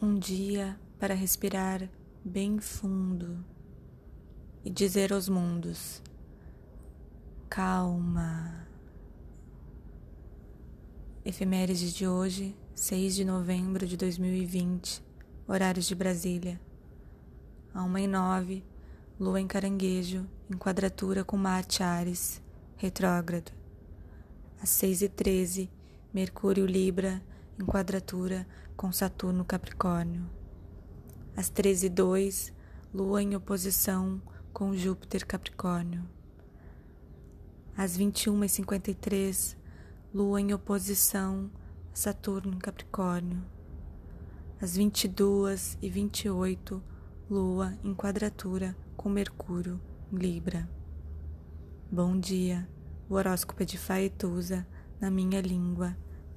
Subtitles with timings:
[0.00, 1.88] um dia para respirar
[2.24, 3.44] bem fundo
[4.64, 6.02] e dizer aos mundos:
[7.48, 8.66] calma.
[11.24, 15.02] Efemérides de hoje, 6 de novembro de 2020,
[15.46, 16.60] horários de Brasília.
[17.74, 18.64] A 1 e 9,
[19.20, 22.40] Lua em Caranguejo, em quadratura com Marte Ares,
[22.76, 23.52] retrógrado.
[24.62, 25.70] Às 6 e 13,
[26.14, 27.20] Mercúrio Libra,
[27.58, 28.46] em quadratura
[28.76, 30.24] com Saturno Capricórnio.
[31.36, 32.52] Às 13 e 2,
[32.94, 34.22] Lua em oposição
[34.52, 36.04] com Júpiter Capricórnio.
[37.76, 39.56] Às 21 e 53,
[40.14, 41.50] Lua em oposição
[41.92, 43.42] a Saturno Capricórnio.
[44.60, 46.82] Às 22 e 28,
[47.28, 49.80] Lua em quadratura com Mercúrio
[50.12, 50.68] em Libra.
[51.90, 52.68] Bom dia,
[53.08, 54.66] o horóscopo é de Faetusa,
[55.00, 55.96] na minha língua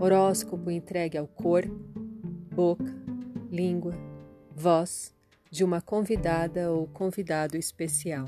[0.00, 1.64] Horóscopo entregue ao cor,
[2.54, 2.94] boca,
[3.50, 3.94] língua,
[4.54, 5.12] voz
[5.50, 8.26] de uma convidada ou convidado especial.